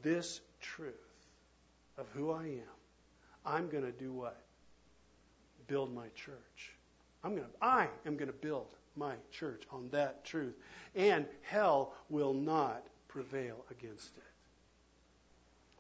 [0.02, 0.94] this truth
[1.98, 2.74] of who I am,
[3.46, 4.40] I'm going to do what?
[5.68, 6.72] Build my church.
[7.24, 10.56] I'm going to, I am going to build my church on that truth.
[10.96, 14.24] And hell will not prevail against it.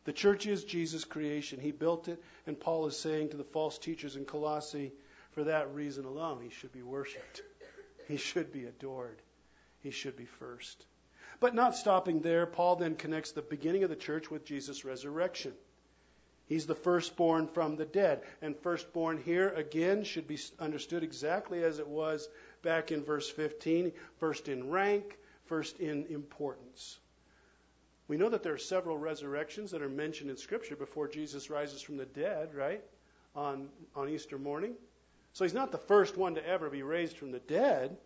[0.05, 1.59] The church is Jesus' creation.
[1.59, 4.91] He built it, and Paul is saying to the false teachers in Colossae,
[5.31, 7.41] for that reason alone, he should be worshiped.
[8.07, 9.21] He should be adored.
[9.79, 10.85] He should be first.
[11.39, 15.53] But not stopping there, Paul then connects the beginning of the church with Jesus' resurrection.
[16.53, 18.21] He's the firstborn from the dead.
[18.43, 22.29] And firstborn here, again, should be understood exactly as it was
[22.61, 26.99] back in verse 15 first in rank, first in importance.
[28.07, 31.81] We know that there are several resurrections that are mentioned in Scripture before Jesus rises
[31.81, 32.83] from the dead, right?
[33.35, 34.75] On, on Easter morning.
[35.31, 37.97] So he's not the first one to ever be raised from the dead.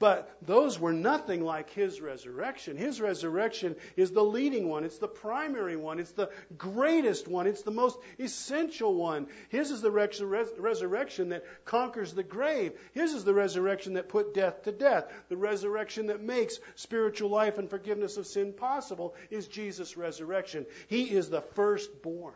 [0.00, 2.78] But those were nothing like his resurrection.
[2.78, 4.84] His resurrection is the leading one.
[4.84, 6.00] It's the primary one.
[6.00, 7.46] It's the greatest one.
[7.46, 9.26] It's the most essential one.
[9.50, 10.22] His is the res-
[10.58, 12.72] resurrection that conquers the grave.
[12.94, 15.04] His is the resurrection that put death to death.
[15.28, 20.64] The resurrection that makes spiritual life and forgiveness of sin possible is Jesus' resurrection.
[20.88, 22.32] He is the firstborn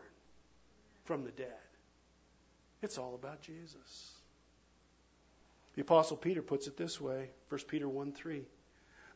[1.05, 1.49] from the dead.
[2.83, 4.14] It's all about Jesus.
[5.75, 8.45] The Apostle Peter puts it this way 1 Peter 1 3.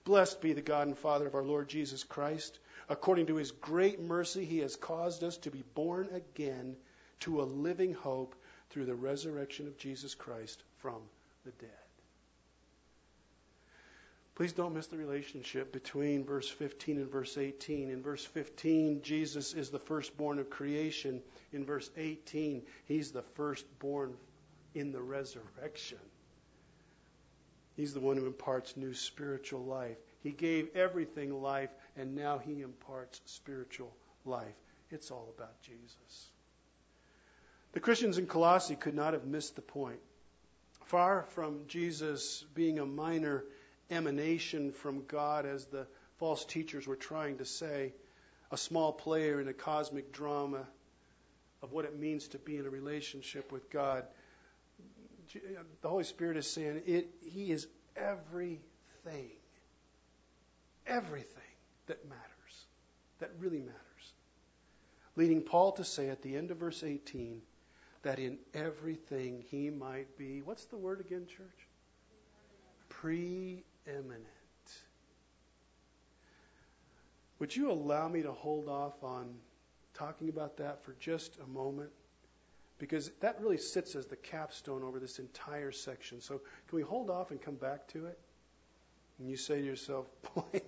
[0.03, 2.59] Blessed be the God and Father of our Lord Jesus Christ.
[2.87, 6.75] According to his great mercy, he has caused us to be born again
[7.21, 8.35] to a living hope
[8.69, 11.01] through the resurrection of Jesus Christ from
[11.45, 11.69] the dead.
[14.35, 17.89] Please don't miss the relationship between verse 15 and verse 18.
[17.89, 21.21] In verse 15, Jesus is the firstborn of creation.
[21.51, 24.15] In verse 18, he's the firstborn
[24.73, 25.99] in the resurrection.
[27.79, 29.95] He's the one who imparts new spiritual life.
[30.21, 34.53] He gave everything life, and now he imparts spiritual life.
[34.91, 36.29] It's all about Jesus.
[37.71, 40.01] The Christians in Colossae could not have missed the point.
[40.87, 43.45] Far from Jesus being a minor
[43.89, 45.87] emanation from God, as the
[46.17, 47.93] false teachers were trying to say,
[48.51, 50.67] a small player in a cosmic drama
[51.63, 54.03] of what it means to be in a relationship with God
[55.81, 59.31] the Holy Spirit is saying it, He is everything.
[60.87, 61.43] Everything
[61.87, 62.65] that matters,
[63.19, 64.13] that really matters.
[65.15, 67.41] Leading Paul to say at the end of verse 18
[68.03, 71.67] that in everything he might be, what's the word again, church?
[72.87, 74.25] Preeminent.
[77.39, 79.33] Would you allow me to hold off on
[79.93, 81.89] talking about that for just a moment?
[82.79, 86.21] Because that really sits as the capstone over this entire section.
[86.21, 88.17] So, can we hold off and come back to it?
[89.19, 90.61] And you say to yourself, boy,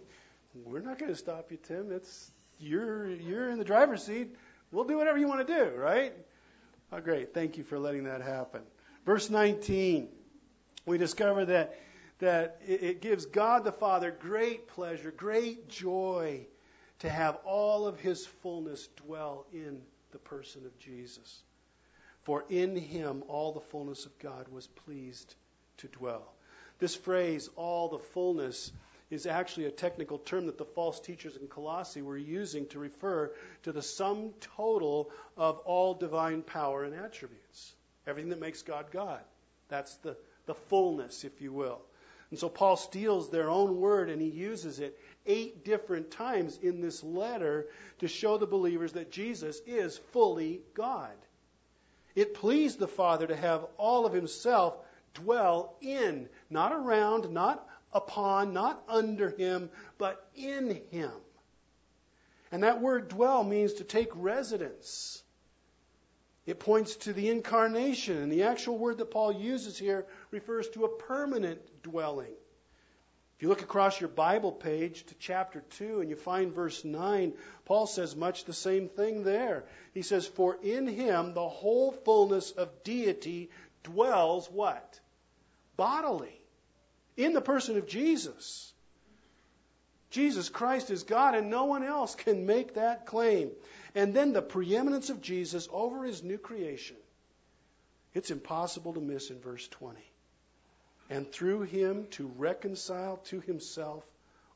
[0.54, 1.92] we're not going to stop you, Tim.
[1.92, 4.36] It's you're you're in the driver's seat.
[4.72, 6.14] We'll do whatever you want to do, right?
[6.92, 7.34] Oh, great.
[7.34, 8.62] Thank you for letting that happen.
[9.06, 10.10] Verse 19,
[10.86, 11.80] we discover that
[12.20, 16.46] that it gives God the Father great pleasure, great joy
[17.00, 19.82] to have all of His fullness dwell in
[20.12, 21.42] the person of Jesus.
[22.24, 25.36] For in Him all the fullness of God was pleased
[25.78, 26.34] to dwell.
[26.80, 28.72] This phrase, all the fullness,
[29.10, 33.32] is actually a technical term that the false teachers in Colossae were using to refer
[33.64, 37.74] to the sum total of all divine power and attributes.
[38.08, 39.22] Everything that makes God God.
[39.68, 40.16] That's the,
[40.46, 41.82] the fullness, if you will.
[42.30, 46.80] And so Paul steals their own word and he uses it eight different times in
[46.80, 47.68] this letter
[48.00, 51.12] to show the believers that Jesus is fully God.
[52.16, 54.76] It pleased the Father to have all of himself
[55.14, 61.12] dwell in, not around, not upon, not under him, but in him.
[62.52, 65.24] And that word dwell means to take residence.
[66.46, 70.86] It points to the incarnation, and the actual word that Paul uses here refers to
[70.86, 72.34] a permanent dwelling.
[73.42, 77.34] If you look across your Bible page to chapter 2 and you find verse 9,
[77.66, 79.64] Paul says much the same thing there.
[79.96, 83.50] He says, For in him the whole fullness of deity
[83.82, 85.00] dwells what?
[85.76, 86.40] Bodily
[87.18, 88.72] in the person of Jesus.
[90.12, 93.50] Jesus Christ is God, and no one else can make that claim.
[93.96, 96.98] And then the preeminence of Jesus over his new creation.
[98.14, 100.00] It's impossible to miss in verse 20.
[101.12, 104.06] And through him to reconcile to himself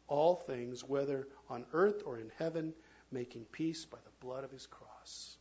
[0.08, 2.74] all things, whether on earth or in heaven,
[3.12, 5.36] making peace by the blood of his cross.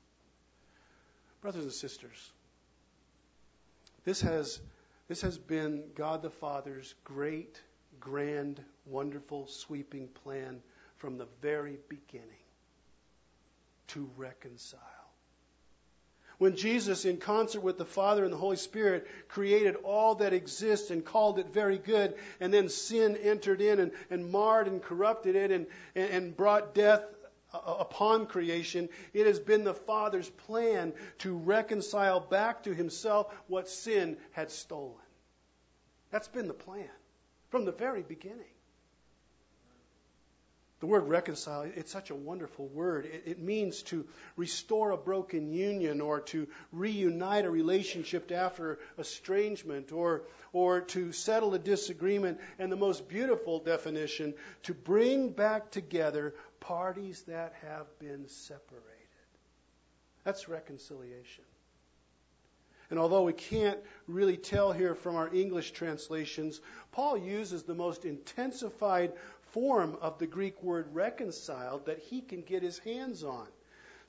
[1.41, 2.33] Brothers and sisters,
[4.05, 4.61] this has
[5.07, 7.61] this has been God the Father's great,
[8.01, 10.63] grand, wonderful, sweeping plan
[10.97, 12.29] from the very beginning
[13.89, 14.81] to reconcile.
[16.39, 20.91] When Jesus, in concert with the Father and the Holy Spirit, created all that exists
[20.91, 25.37] and called it very good, and then sin entered in and, and marred and corrupted
[25.37, 27.03] it and, and, and brought death
[27.53, 34.17] upon creation, it has been the Father's plan to reconcile back to Himself what sin
[34.33, 34.97] had stolen.
[36.11, 36.91] That's been the plan
[37.51, 38.54] from the very beginning.
[40.85, 43.07] The word reconcile, it's such a wonderful word.
[43.07, 44.07] It, it, means to
[44.37, 51.55] restore a broken union or to reunite a relationship after estrangement or, or to settle
[51.55, 52.39] a disagreement.
[52.59, 59.09] And the most beautiful definition, to bring back together parties that have been separated.
[60.23, 61.45] That's reconciliation.
[62.91, 66.61] And although we can't really tell here from our English translations,
[66.93, 69.15] Paul uses the most intensified
[69.55, 73.47] form of the Greek word reconciled that he can get his hands on.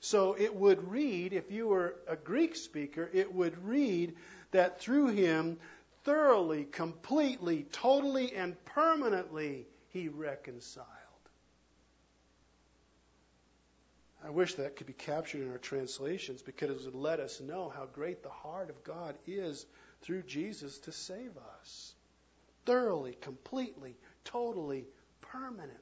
[0.00, 4.14] So it would read, if you were a Greek speaker, it would read
[4.50, 5.58] that through him,
[6.04, 10.86] thoroughly, completely, totally, and permanently, he reconciled.
[14.24, 17.72] I wish that could be captured in our translations because it would let us know
[17.74, 19.64] how great the heart of God is
[20.02, 21.94] through Jesus to save us.
[22.64, 23.94] Thoroughly, completely,
[24.24, 24.84] totally,
[25.40, 25.76] permanently.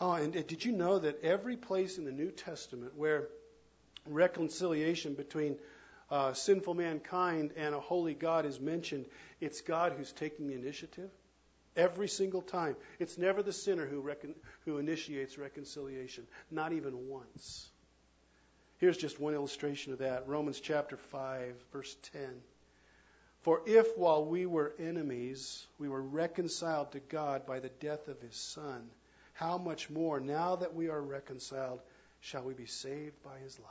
[0.00, 3.28] Oh, and did you know that every place in the New Testament where
[4.06, 5.56] reconciliation between
[6.10, 9.06] uh, sinful mankind and a holy God is mentioned,
[9.40, 11.10] it's God who's taking the initiative?
[11.76, 12.76] Every single time.
[12.98, 14.34] It's never the sinner who, recon-
[14.64, 17.70] who initiates reconciliation, not even once.
[18.78, 22.22] Here's just one illustration of that Romans chapter 5, verse 10.
[23.42, 28.20] For if while we were enemies, we were reconciled to God by the death of
[28.20, 28.88] his Son,
[29.34, 31.80] how much more, now that we are reconciled,
[32.20, 33.68] shall we be saved by his life?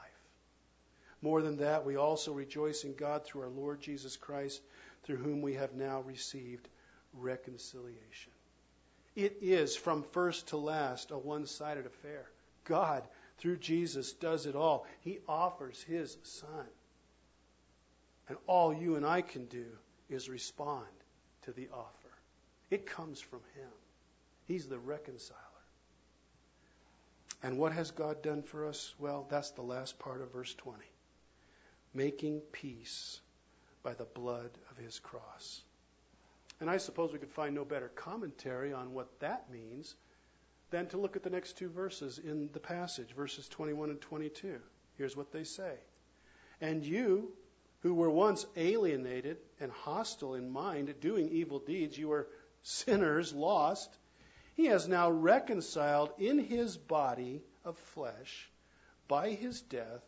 [1.22, 4.62] More than that, we also rejoice in God through our Lord Jesus Christ,
[5.04, 6.68] through whom we have now received
[7.14, 8.34] reconciliation.
[9.16, 12.30] It is from first to last a one sided affair.
[12.66, 13.04] God,
[13.38, 14.86] through Jesus, does it all.
[15.02, 16.68] He offers His Son.
[18.32, 19.66] And all you and I can do
[20.10, 20.88] is respond
[21.42, 22.16] to the offer.
[22.70, 23.68] It comes from Him.
[24.48, 25.38] He's the reconciler.
[27.44, 28.96] And what has God done for us?
[29.00, 30.80] Well, that's the last part of verse 20.
[31.94, 33.20] Making peace
[33.84, 35.62] by the blood of His cross.
[36.62, 39.94] And I suppose we could find no better commentary on what that means
[40.70, 44.58] than to look at the next two verses in the passage, verses 21 and 22.
[44.98, 45.74] Here's what they say
[46.62, 47.34] And you,
[47.82, 52.28] who were once alienated and hostile in mind, doing evil deeds, you were
[52.64, 53.90] sinners, lost.
[54.56, 58.50] He has now reconciled in his body of flesh
[59.08, 60.04] by his death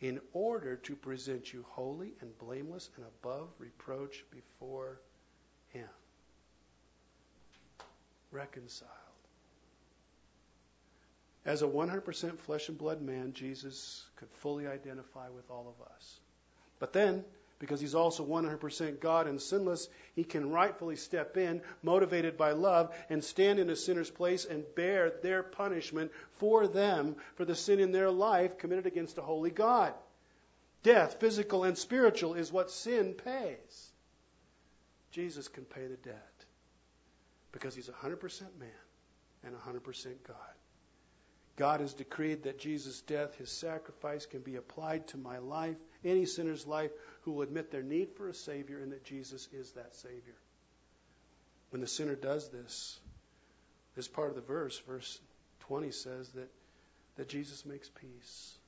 [0.00, 5.00] in order to present you holy and blameless and above reproach before
[5.68, 5.88] him.
[8.32, 8.90] Reconciled.
[11.44, 16.20] As a 100% flesh and blood man, Jesus could fully identify with all of us.
[16.82, 17.24] But then,
[17.60, 22.92] because he's also 100% God and sinless, he can rightfully step in, motivated by love,
[23.08, 27.78] and stand in a sinner's place and bear their punishment for them for the sin
[27.78, 29.94] in their life committed against a holy God.
[30.82, 33.92] Death, physical and spiritual, is what sin pays.
[35.12, 36.44] Jesus can pay the debt
[37.52, 38.68] because he's 100% man
[39.44, 40.36] and 100% God.
[41.54, 46.26] God has decreed that Jesus' death, his sacrifice, can be applied to my life, any
[46.26, 46.90] sinner's life
[47.22, 50.36] who will admit their need for a Savior and that Jesus is that Savior.
[51.70, 52.98] When the sinner does this,
[53.96, 55.20] this part of the verse, verse
[55.60, 56.50] 20 says that,
[57.16, 58.58] that Jesus makes peace.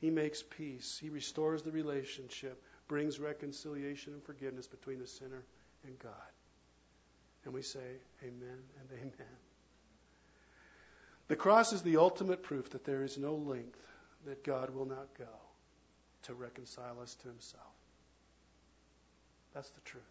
[0.00, 0.98] He makes peace.
[1.00, 5.44] He restores the relationship, brings reconciliation and forgiveness between the sinner
[5.84, 6.12] and God.
[7.44, 9.36] And we say, Amen and Amen.
[11.28, 13.80] The cross is the ultimate proof that there is no length
[14.26, 15.41] that God will not go
[16.24, 17.64] to reconcile us to himself.
[19.54, 20.02] That's the truth.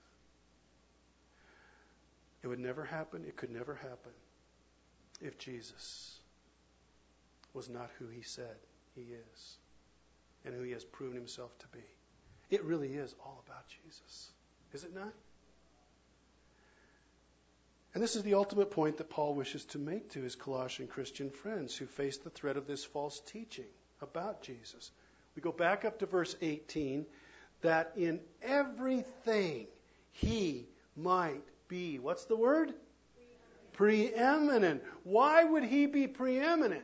[2.44, 4.12] It would never happen, it could never happen
[5.22, 6.18] if Jesus
[7.54, 8.56] was not who he said
[8.96, 9.58] he is
[10.46, 11.84] and who he has proven himself to be.
[12.50, 14.32] It really is all about Jesus,
[14.74, 15.14] is it not?
[17.94, 21.30] And this is the ultimate point that Paul wishes to make to his Colossian Christian
[21.30, 23.66] friends who face the threat of this false teaching
[24.02, 24.92] about Jesus.
[25.36, 27.06] We go back up to verse 18
[27.62, 29.68] that in everything
[30.12, 32.74] he might be, what's the word?
[33.74, 34.14] Preeminent.
[34.14, 34.84] preeminent.
[35.04, 36.84] Why would he be preeminent?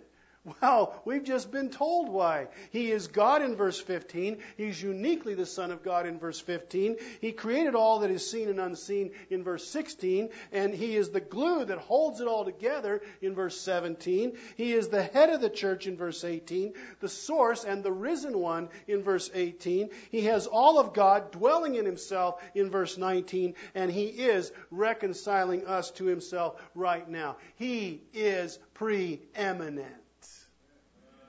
[0.61, 2.47] Well, we've just been told why.
[2.71, 4.37] He is God in verse 15.
[4.55, 6.95] He's uniquely the Son of God in verse 15.
[7.19, 10.29] He created all that is seen and unseen in verse 16.
[10.53, 14.37] And He is the glue that holds it all together in verse 17.
[14.55, 16.73] He is the head of the church in verse 18.
[17.01, 19.89] The source and the risen one in verse 18.
[20.11, 23.55] He has all of God dwelling in Himself in verse 19.
[23.75, 27.35] And He is reconciling us to Himself right now.
[27.55, 30.06] He is preeminent.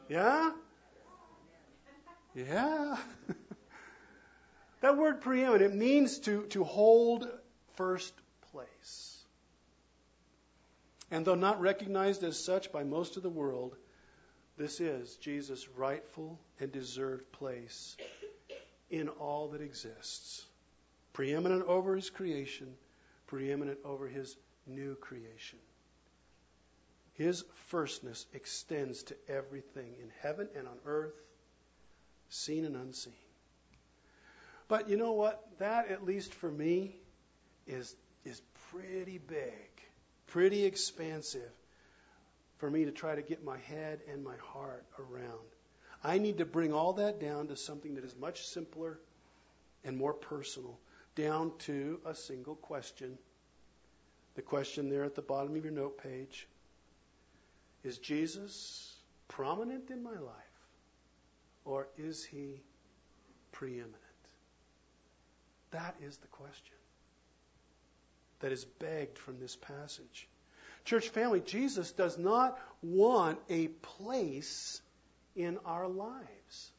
[0.09, 0.51] Yeah?
[2.35, 2.97] Yeah.
[4.81, 7.29] that word preeminent means to, to hold
[7.77, 8.15] first
[8.53, 9.19] place.
[11.11, 13.77] And though not recognized as such by most of the world,
[14.57, 17.97] this is Jesus' rightful and deserved place
[18.91, 20.45] in all that exists.
[21.13, 22.75] Preeminent over his creation,
[23.27, 24.37] preeminent over his
[24.67, 25.59] new creation.
[27.19, 31.21] His firstness extends to everything in heaven and on earth,
[32.29, 33.13] seen and unseen.
[34.69, 35.45] But you know what?
[35.59, 36.95] That, at least for me,
[37.67, 38.41] is, is
[38.71, 39.69] pretty big,
[40.29, 41.51] pretty expansive
[42.59, 45.49] for me to try to get my head and my heart around.
[46.05, 49.01] I need to bring all that down to something that is much simpler
[49.85, 50.79] and more personal,
[51.17, 53.19] down to a single question.
[54.37, 56.47] The question there at the bottom of your note page
[57.85, 58.95] is Jesus
[59.29, 60.35] prominent in my life?
[61.65, 62.63] Or is he
[63.53, 63.95] preeminent?
[65.71, 66.75] That is the question
[68.41, 70.29] that is begged from this passage.
[70.85, 74.81] Church family, Jesus does not want a place
[75.37, 76.73] in our lives.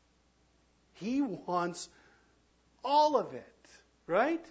[0.94, 1.88] He wants
[2.84, 3.68] all of it,
[4.08, 4.44] right?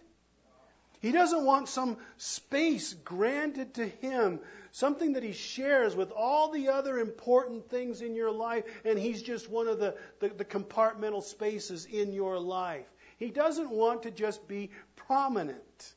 [1.00, 4.40] He doesn't want some space granted to him,
[4.72, 9.22] something that he shares with all the other important things in your life, and he's
[9.22, 12.86] just one of the, the, the compartmental spaces in your life.
[13.18, 15.94] He doesn't want to just be prominent.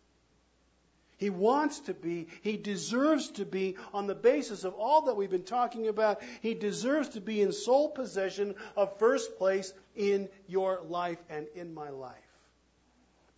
[1.17, 5.29] He wants to be, he deserves to be, on the basis of all that we've
[5.29, 10.81] been talking about, he deserves to be in sole possession of first place in your
[10.81, 12.15] life and in my life.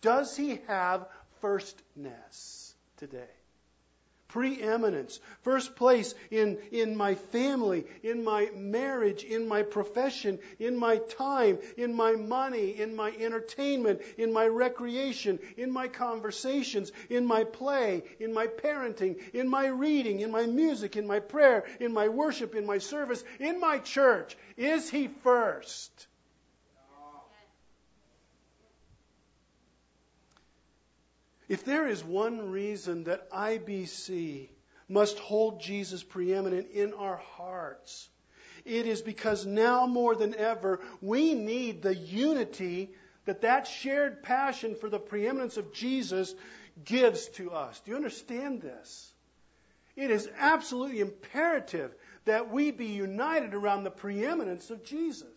[0.00, 1.06] Does he have
[1.40, 3.30] firstness today.
[4.28, 5.20] preeminence.
[5.42, 11.58] First place in, in my family, in my marriage, in my profession, in my time,
[11.76, 18.02] in my money, in my entertainment, in my recreation, in my conversations, in my play,
[18.18, 22.56] in my parenting, in my reading, in my music, in my prayer, in my worship,
[22.56, 24.36] in my service, in my church.
[24.56, 26.08] Is He first?
[31.48, 34.48] If there is one reason that IBC
[34.88, 38.08] must hold Jesus preeminent in our hearts,
[38.64, 42.90] it is because now more than ever we need the unity
[43.26, 46.34] that that shared passion for the preeminence of Jesus
[46.84, 47.80] gives to us.
[47.80, 49.12] Do you understand this?
[49.96, 55.28] It is absolutely imperative that we be united around the preeminence of Jesus.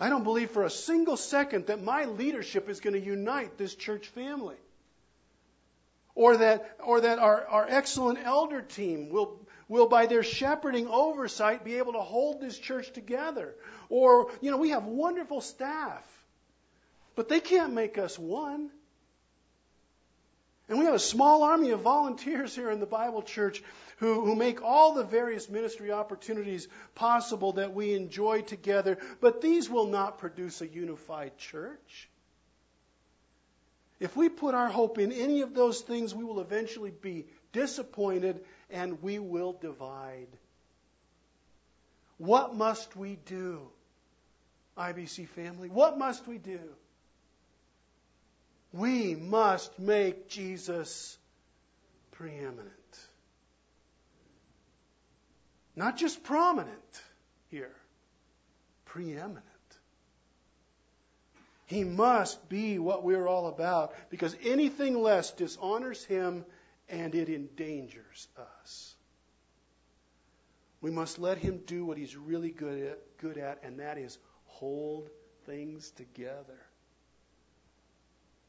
[0.00, 3.74] I don't believe for a single second that my leadership is going to unite this
[3.74, 4.56] church family.
[6.14, 9.38] Or that, or that our, our excellent elder team will,
[9.68, 13.54] will, by their shepherding oversight, be able to hold this church together.
[13.90, 16.04] Or, you know, we have wonderful staff,
[17.14, 18.70] but they can't make us one.
[20.70, 23.60] And we have a small army of volunteers here in the Bible church
[23.96, 29.68] who, who make all the various ministry opportunities possible that we enjoy together, but these
[29.68, 32.08] will not produce a unified church.
[33.98, 38.44] If we put our hope in any of those things, we will eventually be disappointed
[38.70, 40.28] and we will divide.
[42.18, 43.60] What must we do,
[44.78, 45.68] IBC family?
[45.68, 46.60] What must we do?
[48.72, 51.18] We must make Jesus
[52.12, 52.70] preeminent.
[55.74, 57.02] Not just prominent
[57.48, 57.74] here,
[58.84, 59.44] preeminent.
[61.66, 66.44] He must be what we're all about because anything less dishonors him
[66.88, 68.94] and it endangers us.
[70.80, 74.18] We must let him do what he's really good at, good at and that is
[74.46, 75.08] hold
[75.46, 76.58] things together.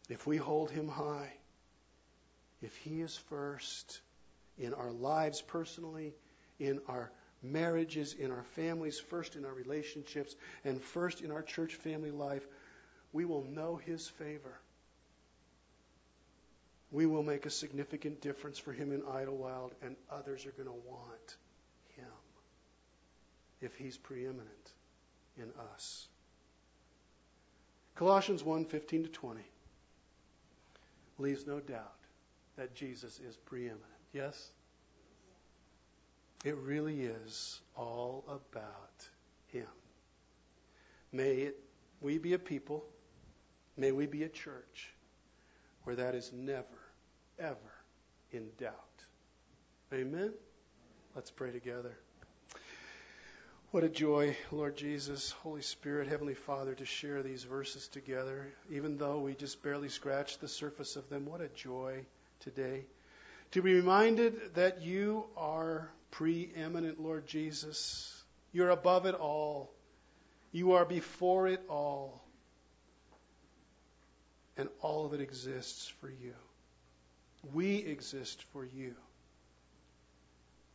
[0.09, 1.33] If we hold him high,
[2.61, 4.01] if he is first
[4.57, 6.13] in our lives personally,
[6.59, 7.11] in our
[7.43, 12.45] marriages, in our families, first in our relationships, and first in our church family life,
[13.13, 14.59] we will know His favor.
[16.91, 20.87] We will make a significant difference for Him in Idlewild, and others are going to
[20.87, 21.35] want
[21.95, 22.05] Him
[23.61, 24.73] if He's preeminent
[25.37, 26.07] in us.
[27.95, 29.41] Colossians 1 15 to 20
[31.17, 31.95] leaves no doubt
[32.57, 33.81] that Jesus is preeminent.
[34.13, 34.51] Yes?
[36.43, 39.07] It really is all about
[39.47, 39.67] Him.
[41.11, 41.59] May it,
[41.99, 42.85] we be a people,
[43.77, 44.93] may we be a church
[45.83, 46.65] where that is never,
[47.39, 47.57] ever
[48.31, 48.73] in doubt.
[49.93, 50.33] Amen?
[51.15, 51.97] Let's pray together.
[53.71, 58.51] What a joy, Lord Jesus, Holy Spirit, Heavenly Father, to share these verses together.
[58.69, 62.05] Even though we just barely scratched the surface of them, what a joy
[62.41, 62.83] today.
[63.51, 68.13] To be reminded that you are preeminent, Lord Jesus.
[68.51, 69.71] You're above it all.
[70.51, 72.21] You are before it all.
[74.57, 76.33] And all of it exists for you.
[77.53, 78.95] We exist for you.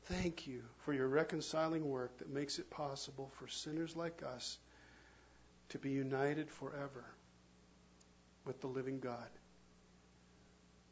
[0.06, 4.56] Thank you for your reconciling work that makes it possible for sinners like us
[5.70, 7.04] to be united forever
[8.44, 9.28] with the living God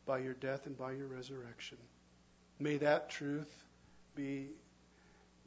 [0.05, 1.79] by your death and by your resurrection.
[2.59, 3.51] May that truth
[4.17, 4.49] be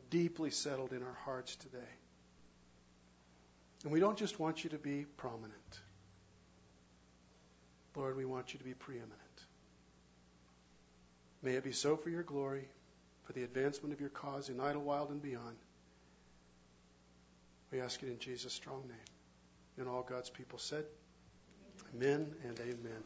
[0.09, 1.93] deeply settled in our hearts today.
[3.83, 5.51] And we don't just want you to be prominent.
[7.95, 9.13] Lord, we want you to be preeminent.
[11.41, 12.67] May it be so for your glory,
[13.27, 15.57] for the advancement of your cause in Idlewild and beyond.
[17.73, 18.97] We ask it in Jesus' strong name.
[19.77, 20.85] And all God's people said,
[21.93, 23.03] Amen and amen.